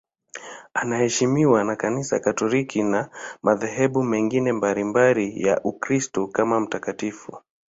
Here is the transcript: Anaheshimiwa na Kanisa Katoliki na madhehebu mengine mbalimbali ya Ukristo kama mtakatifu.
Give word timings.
Anaheshimiwa 0.73 1.63
na 1.63 1.75
Kanisa 1.75 2.19
Katoliki 2.19 2.83
na 2.83 3.09
madhehebu 3.43 4.03
mengine 4.03 4.51
mbalimbali 4.53 5.41
ya 5.47 5.61
Ukristo 5.63 6.27
kama 6.27 6.59
mtakatifu. 6.59 7.37